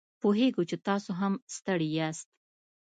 [0.21, 2.27] پوهیږو چې تاسو هم ستړي یاست